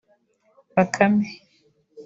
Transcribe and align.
‘Bakame’ 0.75 1.27